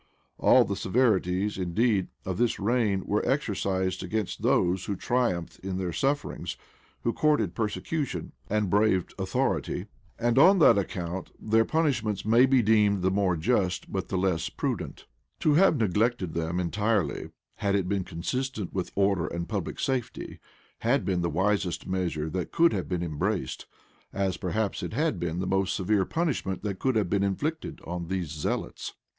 [0.39, 5.93] []All the severities, indeed, of this reign were exercised against those who triumphed in their
[5.93, 6.57] sufferings,
[7.03, 9.85] who courted persecution, and braved authority;
[10.17, 14.49] and on that account their punishment may be deemed the more just, but the less
[14.49, 15.05] prudent.
[15.41, 20.39] To have neglected them entirely, had it been consistent with order and public safety,
[20.79, 23.67] had been the wisest measure that could have been embraced;
[24.11, 28.07] as perhaps it had been the most severe punishment that could have been inflicted on
[28.07, 28.95] these zealots.